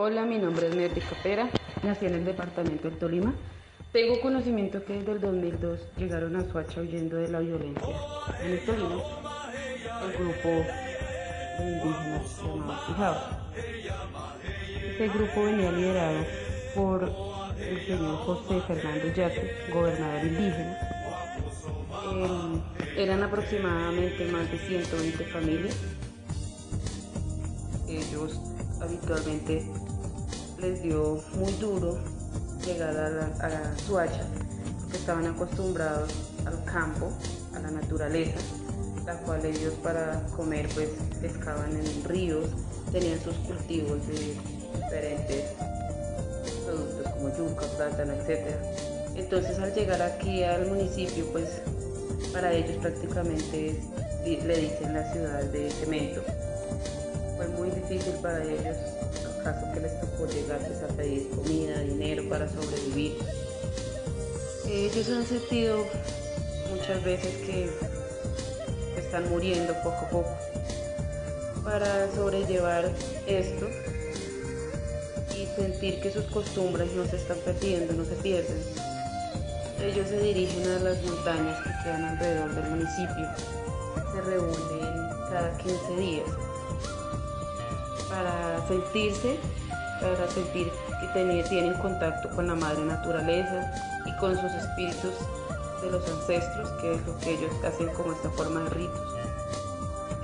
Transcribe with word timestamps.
Hola, 0.00 0.24
mi 0.24 0.38
nombre 0.38 0.68
es 0.68 0.76
Merly 0.76 1.00
Capera, 1.00 1.50
nací 1.82 2.06
en 2.06 2.14
el 2.14 2.24
departamento 2.24 2.88
del 2.88 3.00
Tolima. 3.00 3.34
Tengo 3.90 4.20
conocimiento 4.20 4.84
que 4.84 4.92
desde 4.92 5.10
el 5.10 5.20
2002 5.20 5.80
llegaron 5.96 6.36
a 6.36 6.44
Suacha 6.44 6.82
huyendo 6.82 7.16
de 7.16 7.26
la 7.26 7.40
violencia. 7.40 7.96
En 8.40 8.52
el 8.52 8.64
Tolima, 8.64 9.02
el 10.04 10.12
grupo 10.12 10.48
de 11.58 11.68
indígenas 11.68 12.28
se 12.28 12.44
llamaba 12.44 12.86
Fijaos. 12.86 13.22
Este 14.88 15.08
grupo 15.08 15.42
venía 15.42 15.72
liderado 15.72 16.24
por 16.76 17.02
el 17.60 17.84
señor 17.84 18.18
José 18.18 18.60
Fernando 18.68 19.12
Yate, 19.12 19.56
gobernador 19.74 20.24
indígena. 20.24 20.78
Eran 22.96 23.24
aproximadamente 23.24 24.24
más 24.26 24.48
de 24.48 24.58
120 24.58 25.24
familias. 25.24 25.76
Ellos 27.88 28.38
habitualmente 28.80 29.66
les 30.60 30.82
dio 30.82 31.20
muy 31.34 31.52
duro 31.54 31.98
llegar 32.64 32.96
a 32.96 33.48
la, 33.48 33.76
Suacha 33.86 34.24
porque 34.80 34.96
estaban 34.96 35.26
acostumbrados 35.26 36.10
al 36.46 36.64
campo, 36.64 37.10
a 37.54 37.60
la 37.60 37.70
naturaleza, 37.70 38.38
la 39.06 39.16
cual 39.18 39.44
ellos 39.44 39.74
para 39.82 40.22
comer 40.36 40.68
pues 40.74 40.90
pescaban 41.20 41.76
en 41.76 42.04
ríos, 42.04 42.46
tenían 42.92 43.20
sus 43.20 43.34
cultivos 43.36 44.06
de 44.06 44.36
diferentes 44.82 45.44
productos 46.64 47.12
como 47.12 47.28
yuca, 47.36 47.66
plátano, 47.76 48.12
etc. 48.14 48.54
Entonces 49.16 49.58
al 49.58 49.74
llegar 49.74 50.02
aquí 50.02 50.42
al 50.42 50.66
municipio 50.66 51.26
pues 51.32 51.48
para 52.32 52.52
ellos 52.52 52.76
prácticamente 52.78 53.80
le 54.24 54.56
dicen 54.56 54.92
la 54.92 55.12
ciudad 55.12 55.42
de 55.44 55.70
cemento 55.70 56.22
fue 57.38 57.46
muy 57.46 57.70
difícil 57.70 58.14
para 58.20 58.42
ellos, 58.42 58.76
el 59.36 59.44
caso 59.44 59.72
que 59.72 59.78
les 59.78 60.00
tocó 60.00 60.26
llegar 60.26 60.58
pues, 60.58 60.82
a 60.82 60.88
pedir 60.88 61.30
comida, 61.30 61.78
dinero 61.82 62.28
para 62.28 62.48
sobrevivir. 62.48 63.16
Ellos 64.68 65.08
han 65.08 65.24
sentido 65.24 65.84
muchas 66.68 67.02
veces 67.04 67.32
que 67.46 67.70
están 68.98 69.30
muriendo 69.30 69.72
poco 69.84 69.96
a 70.04 70.10
poco. 70.10 70.36
Para 71.62 72.10
sobrellevar 72.12 72.90
esto 73.28 73.68
y 75.36 75.46
sentir 75.54 76.00
que 76.00 76.10
sus 76.10 76.24
costumbres 76.24 76.92
no 76.94 77.06
se 77.06 77.18
están 77.18 77.38
perdiendo, 77.44 77.92
no 77.92 78.04
se 78.04 78.16
pierden, 78.16 78.58
ellos 79.80 80.08
se 80.08 80.18
dirigen 80.18 80.68
a 80.72 80.78
las 80.80 81.00
montañas 81.04 81.62
que 81.62 81.70
quedan 81.84 82.04
alrededor 82.04 82.52
del 82.56 82.70
municipio. 82.70 83.28
Se 84.12 84.20
reúnen 84.22 85.08
cada 85.30 85.56
15 85.58 85.96
días 85.96 86.26
para 88.08 88.66
sentirse, 88.66 89.38
para 90.00 90.28
sentir 90.28 90.70
que 91.12 91.44
tienen 91.48 91.74
contacto 91.74 92.28
con 92.30 92.46
la 92.46 92.54
madre 92.54 92.84
naturaleza 92.84 93.72
y 94.06 94.16
con 94.18 94.34
sus 94.36 94.52
espíritus 94.52 95.14
de 95.82 95.90
los 95.90 96.08
ancestros, 96.10 96.70
que 96.80 96.94
es 96.94 97.06
lo 97.06 97.16
que 97.18 97.30
ellos 97.34 97.52
hacen 97.64 97.88
como 97.94 98.12
esta 98.12 98.30
forma 98.30 98.60
de 98.64 98.70
ritos. 98.70 99.14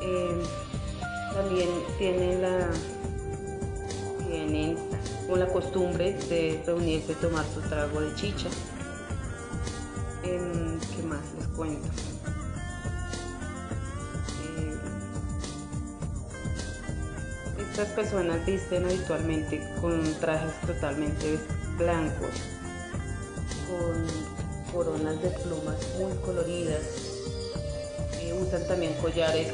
Eh, 0.00 0.42
también 1.32 1.68
tienen 1.98 2.42
la, 2.42 2.68
tienen 4.28 4.78
la 5.34 5.46
costumbre 5.48 6.12
de 6.28 6.62
reunirse 6.66 7.12
y 7.12 7.14
tomar 7.16 7.44
su 7.55 7.60
trago 7.62 8.00
de 8.00 8.14
chicha. 8.14 8.48
Eh, 10.22 10.78
¿Qué 10.96 11.02
más 11.02 11.20
les 11.38 11.46
cuento? 11.48 11.88
Estas 17.75 17.89
personas 17.89 18.47
visten 18.47 18.84
habitualmente 18.84 19.61
con 19.80 20.00
trajes 20.20 20.53
totalmente 20.64 21.41
blancos, 21.77 22.30
con 23.67 24.72
coronas 24.72 25.20
de 25.20 25.30
plumas 25.30 25.77
muy 25.98 26.17
coloridas. 26.19 26.83
Eh, 28.20 28.33
usan 28.40 28.64
también 28.68 28.95
collares 29.02 29.48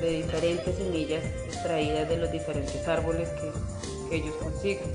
de 0.00 0.10
diferentes 0.10 0.76
semillas 0.76 1.22
extraídas 1.46 2.08
de 2.08 2.16
los 2.16 2.32
diferentes 2.32 2.88
árboles 2.88 3.28
que, 3.28 4.16
ellos 4.16 4.34
consiguen. 4.36 4.90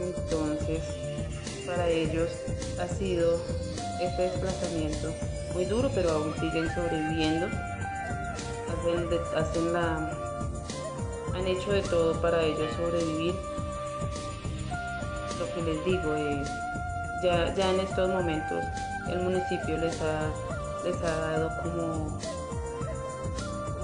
Entonces, 0.00 0.82
para 1.66 1.88
ellos 1.88 2.30
ha 2.78 2.86
sido 2.86 3.40
este 4.00 4.22
desplazamiento 4.22 5.12
muy 5.52 5.64
duro, 5.64 5.90
pero 5.92 6.12
aún 6.12 6.32
siguen 6.34 6.72
sobreviviendo. 6.72 7.48
hacen 9.34 9.72
la 9.72 10.29
han 11.34 11.46
hecho 11.46 11.72
de 11.72 11.82
todo 11.82 12.20
para 12.20 12.42
ellos 12.42 12.68
sobrevivir. 12.76 13.34
Lo 15.38 15.54
que 15.54 15.62
les 15.62 15.84
digo, 15.84 16.14
es 16.14 16.48
ya, 17.22 17.54
ya 17.54 17.70
en 17.70 17.80
estos 17.80 18.08
momentos 18.08 18.64
el 19.08 19.20
municipio 19.20 19.76
les 19.78 20.00
ha, 20.00 20.30
les 20.84 20.96
ha 21.02 21.16
dado 21.16 21.50
como, 21.62 22.18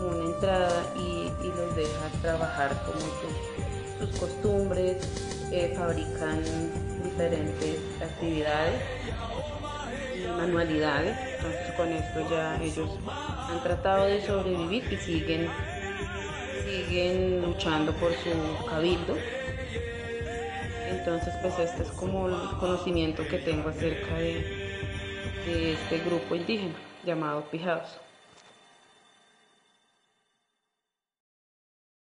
una 0.06 0.24
entrada 0.24 0.82
y, 0.96 1.32
los 1.42 1.76
deja 1.76 2.08
trabajar 2.22 2.76
como 2.84 3.00
sus, 3.98 4.18
costumbres, 4.20 4.96
eh, 5.52 5.72
fabrican 5.76 6.42
diferentes 7.02 7.78
actividades 8.02 8.82
manualidades. 10.36 11.16
Entonces 11.36 11.72
con 11.76 11.92
esto 11.92 12.30
ya 12.30 12.60
ellos 12.62 12.90
han 13.48 13.62
tratado 13.62 14.06
de 14.06 14.20
sobrevivir 14.22 14.84
y 14.92 14.96
siguen 14.96 15.48
siguen 16.66 17.42
luchando 17.42 17.92
por 17.92 18.12
su 18.12 18.66
cabildo. 18.68 19.16
Entonces, 20.90 21.32
pues 21.40 21.58
este 21.58 21.84
es 21.84 21.90
como 21.90 22.28
el 22.28 22.34
conocimiento 22.58 23.26
que 23.28 23.38
tengo 23.38 23.68
acerca 23.68 24.14
de, 24.16 24.34
de 25.46 25.72
este 25.74 25.98
grupo 25.98 26.34
indígena 26.34 26.74
llamado 27.04 27.44
Pijados. 27.50 28.05